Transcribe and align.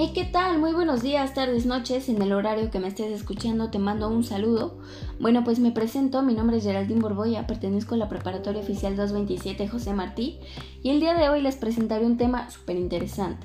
Hey, 0.00 0.12
¿qué 0.14 0.22
tal? 0.22 0.60
Muy 0.60 0.72
buenos 0.74 1.02
días, 1.02 1.34
tardes, 1.34 1.66
noches. 1.66 2.08
En 2.08 2.22
el 2.22 2.32
horario 2.32 2.70
que 2.70 2.78
me 2.78 2.86
estés 2.86 3.10
escuchando 3.10 3.68
te 3.68 3.80
mando 3.80 4.08
un 4.08 4.22
saludo. 4.22 4.78
Bueno, 5.18 5.42
pues 5.42 5.58
me 5.58 5.72
presento. 5.72 6.22
Mi 6.22 6.34
nombre 6.34 6.58
es 6.58 6.62
Geraldine 6.62 7.00
Borboya, 7.00 7.48
pertenezco 7.48 7.96
a 7.96 7.98
la 7.98 8.08
Preparatoria 8.08 8.62
Oficial 8.62 8.94
227 8.94 9.66
José 9.66 9.94
Martí 9.94 10.38
y 10.84 10.90
el 10.90 11.00
día 11.00 11.14
de 11.14 11.28
hoy 11.28 11.42
les 11.42 11.56
presentaré 11.56 12.06
un 12.06 12.16
tema 12.16 12.48
súper 12.48 12.76
interesante. 12.76 13.44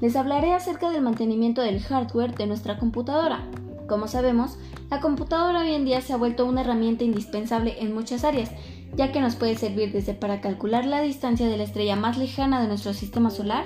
Les 0.00 0.14
hablaré 0.14 0.52
acerca 0.52 0.90
del 0.90 1.02
mantenimiento 1.02 1.60
del 1.60 1.80
hardware 1.80 2.36
de 2.36 2.46
nuestra 2.46 2.78
computadora. 2.78 3.44
Como 3.88 4.06
sabemos, 4.06 4.56
la 4.90 5.00
computadora 5.00 5.62
hoy 5.62 5.74
en 5.74 5.84
día 5.84 6.02
se 6.02 6.12
ha 6.12 6.16
vuelto 6.16 6.46
una 6.46 6.60
herramienta 6.60 7.02
indispensable 7.02 7.78
en 7.80 7.92
muchas 7.92 8.22
áreas, 8.22 8.52
ya 8.94 9.10
que 9.10 9.20
nos 9.20 9.34
puede 9.34 9.56
servir 9.56 9.90
desde 9.90 10.14
para 10.14 10.40
calcular 10.40 10.86
la 10.86 11.00
distancia 11.00 11.48
de 11.48 11.56
la 11.56 11.64
estrella 11.64 11.96
más 11.96 12.16
lejana 12.16 12.62
de 12.62 12.68
nuestro 12.68 12.94
sistema 12.94 13.30
solar, 13.30 13.64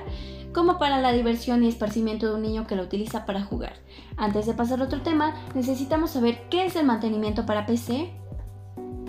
como 0.53 0.79
para 0.79 1.01
la 1.01 1.13
diversión 1.13 1.63
y 1.63 1.69
esparcimiento 1.69 2.27
de 2.27 2.35
un 2.35 2.43
niño 2.43 2.67
que 2.67 2.77
la 2.77 2.83
utiliza 2.83 3.27
para 3.27 3.43
jugar. 3.43 3.75
Antes 4.17 4.47
de 4.47 4.55
pasar 4.55 4.81
a 4.81 4.85
otro 4.85 5.03
tema, 5.03 5.35
necesitamos 5.55 6.11
saber 6.11 6.49
qué 6.51 6.67
es 6.67 6.77
el 6.77 6.87
mantenimiento 6.87 7.47
para 7.47 7.67
PC. 7.67 8.11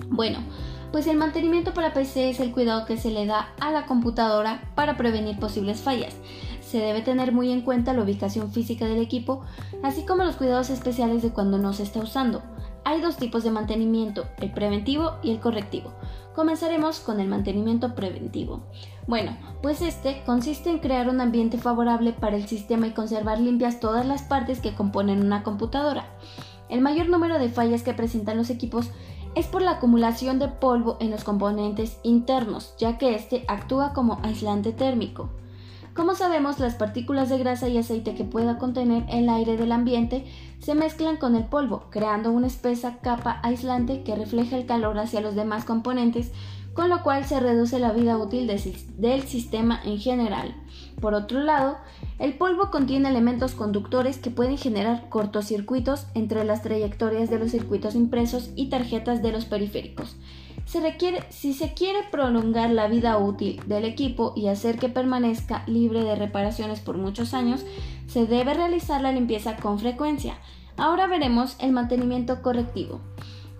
Bueno, 0.09 0.39
pues 0.91 1.07
el 1.07 1.17
mantenimiento 1.17 1.73
para 1.73 1.93
PC 1.93 2.31
es 2.31 2.39
el 2.39 2.51
cuidado 2.51 2.85
que 2.85 2.97
se 2.97 3.11
le 3.11 3.25
da 3.25 3.49
a 3.59 3.71
la 3.71 3.85
computadora 3.85 4.71
para 4.75 4.97
prevenir 4.97 5.39
posibles 5.39 5.81
fallas. 5.81 6.15
Se 6.61 6.79
debe 6.79 7.01
tener 7.01 7.31
muy 7.31 7.51
en 7.51 7.61
cuenta 7.61 7.93
la 7.93 8.03
ubicación 8.03 8.51
física 8.51 8.85
del 8.85 8.99
equipo, 8.99 9.43
así 9.83 10.05
como 10.05 10.23
los 10.23 10.35
cuidados 10.35 10.69
especiales 10.69 11.21
de 11.21 11.31
cuando 11.31 11.57
no 11.57 11.73
se 11.73 11.83
está 11.83 11.99
usando. 11.99 12.41
Hay 12.85 13.01
dos 13.01 13.17
tipos 13.17 13.43
de 13.43 13.51
mantenimiento, 13.51 14.25
el 14.39 14.51
preventivo 14.51 15.17
y 15.21 15.31
el 15.31 15.39
correctivo. 15.39 15.93
Comenzaremos 16.35 16.99
con 16.99 17.19
el 17.19 17.27
mantenimiento 17.27 17.95
preventivo. 17.95 18.61
Bueno, 19.07 19.35
pues 19.61 19.81
este 19.81 20.23
consiste 20.25 20.69
en 20.69 20.79
crear 20.79 21.09
un 21.09 21.19
ambiente 21.21 21.57
favorable 21.57 22.13
para 22.13 22.37
el 22.37 22.47
sistema 22.47 22.87
y 22.87 22.91
conservar 22.91 23.39
limpias 23.39 23.79
todas 23.79 24.05
las 24.05 24.21
partes 24.21 24.59
que 24.59 24.75
componen 24.75 25.21
una 25.21 25.43
computadora. 25.43 26.05
El 26.69 26.81
mayor 26.81 27.09
número 27.09 27.39
de 27.39 27.49
fallas 27.49 27.81
que 27.81 27.93
presentan 27.93 28.37
los 28.37 28.49
equipos 28.49 28.91
es 29.35 29.47
por 29.47 29.61
la 29.61 29.71
acumulación 29.71 30.39
de 30.39 30.47
polvo 30.47 30.97
en 30.99 31.11
los 31.11 31.23
componentes 31.23 31.99
internos, 32.03 32.73
ya 32.77 32.97
que 32.97 33.15
este 33.15 33.43
actúa 33.47 33.93
como 33.93 34.19
aislante 34.23 34.71
térmico. 34.71 35.29
Como 35.99 36.15
sabemos, 36.15 36.59
las 36.59 36.75
partículas 36.75 37.27
de 37.27 37.37
grasa 37.37 37.67
y 37.67 37.77
aceite 37.77 38.15
que 38.15 38.23
pueda 38.23 38.57
contener 38.57 39.03
el 39.09 39.27
aire 39.27 39.57
del 39.57 39.73
ambiente 39.73 40.23
se 40.59 40.73
mezclan 40.73 41.17
con 41.17 41.35
el 41.35 41.43
polvo, 41.43 41.87
creando 41.89 42.31
una 42.31 42.47
espesa 42.47 42.99
capa 43.01 43.41
aislante 43.43 44.01
que 44.03 44.15
refleja 44.15 44.55
el 44.55 44.65
calor 44.65 44.97
hacia 44.97 45.19
los 45.19 45.35
demás 45.35 45.65
componentes, 45.65 46.31
con 46.73 46.87
lo 46.87 47.03
cual 47.03 47.25
se 47.25 47.41
reduce 47.41 47.79
la 47.79 47.91
vida 47.91 48.17
útil 48.17 48.47
del 48.47 49.23
sistema 49.23 49.81
en 49.83 49.99
general. 49.99 50.55
Por 51.01 51.15
otro 51.15 51.41
lado, 51.41 51.75
el 52.17 52.31
polvo 52.31 52.71
contiene 52.71 53.09
elementos 53.09 53.53
conductores 53.53 54.19
que 54.19 54.31
pueden 54.31 54.57
generar 54.57 55.09
cortocircuitos 55.09 56.07
entre 56.13 56.45
las 56.45 56.61
trayectorias 56.61 57.29
de 57.29 57.39
los 57.39 57.51
circuitos 57.51 57.95
impresos 57.95 58.51
y 58.55 58.69
tarjetas 58.69 59.21
de 59.21 59.33
los 59.33 59.43
periféricos 59.43 60.15
requiere, 60.79 61.23
si 61.29 61.53
se 61.53 61.73
quiere 61.73 61.99
prolongar 62.11 62.69
la 62.69 62.87
vida 62.87 63.17
útil 63.17 63.59
del 63.65 63.85
equipo 63.85 64.33
y 64.35 64.49
hacer 64.49 64.77
que 64.77 64.87
permanezca 64.87 65.63
libre 65.65 66.03
de 66.03 66.15
reparaciones 66.15 66.79
por 66.79 66.95
muchos 66.95 67.33
años, 67.33 67.65
se 68.07 68.27
debe 68.27 68.53
realizar 68.53 69.01
la 69.01 69.11
limpieza 69.11 69.55
con 69.55 69.79
frecuencia. 69.79 70.37
Ahora 70.77 71.07
veremos 71.07 71.55
el 71.59 71.71
mantenimiento 71.71 72.43
correctivo. 72.43 73.01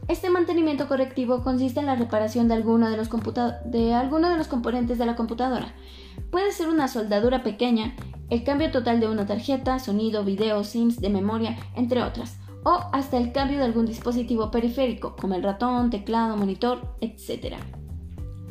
Este 0.07 0.29
mantenimiento 0.29 0.88
correctivo 0.88 1.41
consiste 1.43 1.79
en 1.79 1.88
la 1.88 1.95
reparación 1.95 2.47
de 2.47 2.53
alguno 2.53 2.91
de 2.91 2.97
los, 2.97 3.09
de 3.66 3.94
alguno 3.95 4.29
de 4.29 4.38
los 4.38 4.47
componentes 4.47 4.99
de 4.99 5.07
la 5.07 5.16
computadora. 5.16 5.73
Puede 6.29 6.51
ser 6.51 6.69
una 6.69 6.88
soldadura 6.88 7.41
pequeña, 7.41 7.95
el 8.29 8.44
cambio 8.44 8.69
total 8.69 8.99
de 8.99 9.07
una 9.07 9.25
tarjeta, 9.25 9.79
sonido, 9.79 10.23
video, 10.23 10.63
sims 10.63 11.01
de 11.01 11.09
memoria, 11.09 11.57
entre 11.75 12.03
otras 12.03 12.38
o 12.64 12.80
hasta 12.92 13.18
el 13.18 13.31
cambio 13.31 13.58
de 13.58 13.66
algún 13.66 13.86
dispositivo 13.86 14.52
periférico, 14.52 15.16
como 15.16 15.36
el 15.36 15.44
ratón, 15.44 15.90
teclado, 15.90 16.38
monitor, 16.38 16.96
etc. 17.02 17.56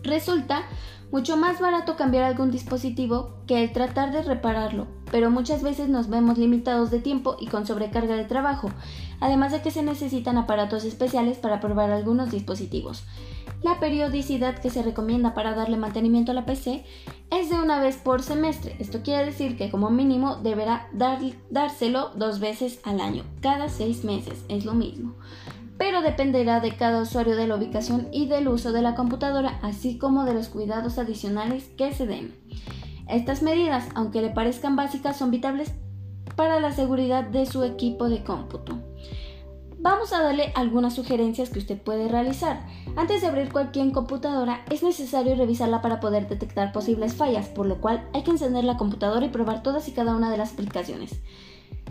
Resulta 0.09 0.63
mucho 1.13 1.37
más 1.37 1.61
barato 1.61 1.97
cambiar 1.97 2.25
algún 2.25 2.51
dispositivo 2.51 3.35
que 3.47 3.63
el 3.63 3.73
tratar 3.73 4.11
de 4.11 4.23
repararlo, 4.23 4.87
pero 5.11 5.31
muchas 5.31 5.63
veces 5.63 5.91
nos 5.91 6.09
vemos 6.09 6.39
limitados 6.39 6.91
de 6.91 6.99
tiempo 6.99 7.37
y 7.39 7.47
con 7.47 7.67
sobrecarga 7.67 8.17
de 8.17 8.25
trabajo, 8.25 8.71
además 9.21 9.53
de 9.53 9.61
que 9.61 9.71
se 9.71 9.83
necesitan 9.83 10.39
aparatos 10.39 10.85
especiales 10.85 11.37
para 11.37 11.61
probar 11.61 11.91
algunos 11.91 12.31
dispositivos. 12.31 13.05
La 13.63 13.81
periodicidad 13.81 14.59
que 14.59 14.71
se 14.71 14.83
recomienda 14.83 15.35
para 15.35 15.55
darle 15.55 15.77
mantenimiento 15.77 16.33
a 16.33 16.35
la 16.35 16.47
PC 16.47 16.85
es 17.31 17.51
de 17.51 17.57
una 17.57 17.81
vez 17.81 17.97
por 17.97 18.23
semestre. 18.23 18.77
Esto 18.79 19.03
quiere 19.03 19.27
decir 19.27 19.59
que 19.59 19.71
como 19.71 19.91
mínimo 19.91 20.37
deberá 20.37 20.89
dárselo 20.93 22.11
dos 22.15 22.41
veces 22.41 22.81
al 22.85 23.01
año, 23.01 23.25
cada 23.43 23.69
seis 23.69 24.05
meses, 24.05 24.45
es 24.49 24.65
lo 24.65 24.75
mismo. 24.75 25.17
Pero 25.78 26.03
dependerá 26.03 26.61
de 26.61 26.77
cada 26.77 27.03
usuario 27.03 27.37
de 27.37 27.47
la 27.47 27.56
ubicación 27.56 28.09
y 28.12 28.27
del 28.27 28.49
uso 28.49 28.72
de 28.72 28.83
la 28.83 28.94
computadora, 28.94 29.59
así 29.62 29.97
como 29.97 30.25
de 30.25 30.34
los 30.34 30.49
cuidados 30.49 30.99
adicionales 30.99 31.71
que 31.77 31.93
se 31.93 32.06
den. 32.06 32.34
Estas 33.09 33.43
medidas, 33.43 33.89
aunque 33.94 34.21
le 34.21 34.31
parezcan 34.31 34.77
básicas, 34.77 35.16
son 35.16 35.31
vitales 35.31 35.72
para 36.37 36.61
la 36.61 36.72
seguridad 36.72 37.25
de 37.25 37.47
su 37.47 37.65
equipo 37.65 38.09
de 38.09 38.22
cómputo. 38.22 38.78
Vamos 39.81 40.12
a 40.12 40.21
darle 40.21 40.53
algunas 40.56 40.94
sugerencias 40.94 41.50
que 41.50 41.61
usted 41.61 41.81
puede 41.81 42.09
realizar. 42.09 42.66
Antes 42.97 43.21
de 43.21 43.28
abrir 43.28 43.53
cualquier 43.53 43.93
computadora 43.93 44.65
es 44.71 44.83
necesario 44.83 45.37
revisarla 45.37 45.83
para 45.83 46.00
poder 46.00 46.28
detectar 46.28 46.72
posibles 46.72 47.15
fallas, 47.15 47.47
por 47.47 47.66
lo 47.66 47.81
cual 47.81 48.09
hay 48.12 48.25
que 48.25 48.33
encender 48.33 48.65
la 48.65 48.77
computadora 48.77 49.25
y 49.25 49.28
probar 49.28 49.62
todas 49.62 49.87
y 49.87 49.93
cada 49.93 50.16
una 50.16 50.33
de 50.33 50.37
las 50.37 50.55
aplicaciones. 50.55 51.21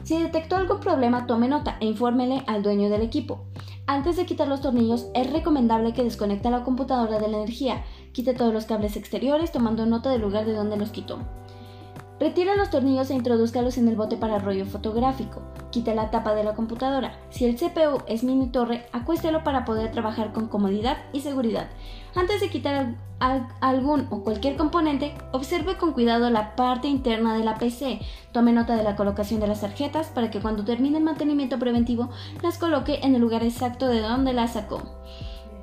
Si 0.04 0.22
detectó 0.22 0.58
algún 0.58 0.82
problema, 0.82 1.28
tome 1.28 1.48
nota 1.48 1.78
e 1.80 1.86
infórmele 1.86 2.44
al 2.46 2.62
dueño 2.62 2.90
del 2.90 3.02
equipo. 3.04 3.46
Antes 3.90 4.18
de 4.18 4.26
quitar 4.26 4.50
los 4.50 4.60
tornillos, 4.60 5.08
es 5.14 5.32
recomendable 5.32 5.94
que 5.94 6.04
desconecte 6.04 6.50
la 6.50 6.66
computadora 6.66 7.20
de 7.20 7.30
la 7.30 7.38
energía, 7.38 7.86
quite 8.12 8.34
todos 8.34 8.54
los 8.54 8.66
cables 8.66 8.98
exteriores 8.98 9.54
tomando 9.54 9.86
nota 9.86 10.10
del 10.10 10.20
lugar 10.20 10.46
de 10.46 10.52
donde 10.52 10.76
los 10.76 10.90
quitó. 10.90 11.20
Retira 12.20 12.56
los 12.56 12.72
tornillos 12.72 13.12
e 13.12 13.14
introduzcalos 13.14 13.78
en 13.78 13.88
el 13.88 13.96
bote 13.96 14.18
para 14.18 14.40
rollo 14.40 14.66
fotográfico. 14.66 15.42
Quite 15.70 15.94
la 15.94 16.10
tapa 16.10 16.34
de 16.34 16.44
la 16.44 16.56
computadora. 16.56 17.16
Si 17.30 17.46
el 17.46 17.56
CPU 17.56 18.02
es 18.08 18.24
mini 18.24 18.48
torre, 18.48 18.88
acuéstelo 18.92 19.44
para 19.44 19.66
poder 19.66 19.92
trabajar 19.92 20.34
con 20.34 20.48
comodidad 20.48 20.98
y 21.14 21.22
seguridad. 21.22 21.68
Antes 22.16 22.42
de 22.42 22.50
quitar 22.50 22.96
algún 23.62 24.08
o 24.10 24.24
cualquier 24.24 24.58
componente, 24.58 25.14
observe 25.32 25.78
con 25.78 25.94
cuidado 25.94 26.32
la 26.32 26.56
parte 26.56 26.88
interna 26.88 27.38
de 27.38 27.44
la 27.44 27.56
PC. 27.56 28.00
Tome 28.32 28.52
nota 28.52 28.76
de 28.76 28.84
la 28.84 28.96
colocación 28.96 29.40
de 29.40 29.48
las 29.48 29.62
tarjetas 29.62 30.08
para 30.08 30.32
que 30.32 30.40
cuando 30.40 30.66
termine 30.66 30.98
el 30.98 31.04
mantenimiento 31.04 31.60
preventivo 31.60 32.10
las 32.42 32.58
coloque 32.58 33.00
en 33.04 33.14
el 33.14 33.22
lugar 33.22 33.44
exacto 33.44 33.88
de 33.88 34.02
donde 34.02 34.34
las 34.34 34.54
sacó. 34.54 34.82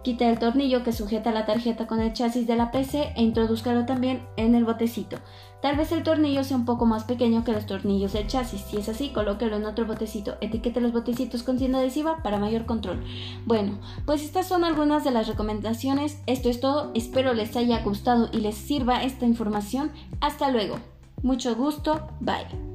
Quite 0.05 0.29
el 0.29 0.39
tornillo 0.39 0.85
que 0.85 0.93
sujeta 0.93 1.33
la 1.33 1.47
tarjeta 1.47 1.87
con 1.87 1.99
el 1.99 2.13
chasis 2.13 2.47
de 2.47 2.57
la 2.57 2.71
PC 2.71 3.15
e 3.17 3.23
introduzcalo 3.23 3.87
también 3.87 4.23
en 4.37 4.55
el 4.55 4.67
botecito. 4.67 5.17
Tal 5.63 5.79
vez 5.79 5.93
el 5.93 6.03
tornillo 6.03 6.45
sea 6.45 6.59
un 6.59 6.67
poco 6.67 6.85
más 6.85 7.05
pequeño 7.05 7.43
que 7.43 7.53
los 7.53 7.65
tornillos 7.65 8.13
del 8.13 8.27
chasis. 8.27 8.61
Si 8.61 8.77
es 8.77 8.91
así, 8.91 9.09
colóquelo 9.09 9.57
en 9.57 9.65
otro 9.65 9.87
botecito. 9.87 10.37
Etiquete 10.43 10.83
los 10.83 10.93
botecitos 10.93 11.43
con 11.43 11.59
cinta 11.59 11.79
adhesiva 11.79 12.23
para 12.23 12.39
mayor 12.39 12.67
control. 12.67 13.03
Bueno, 13.47 13.79
pues 14.05 14.23
estas 14.23 14.47
son 14.47 14.63
algunas 14.63 15.05
de 15.05 15.11
las 15.11 15.27
recomendaciones. 15.27 16.21
Esto 16.27 16.51
es 16.51 16.61
todo. 16.61 16.91
Espero 16.93 17.33
les 17.33 17.57
haya 17.57 17.83
gustado 17.83 18.29
y 18.31 18.41
les 18.41 18.57
sirva 18.57 19.05
esta 19.05 19.25
información. 19.25 19.91
Hasta 20.21 20.51
luego. 20.51 20.77
Mucho 21.23 21.55
gusto. 21.55 22.09
Bye. 22.21 22.74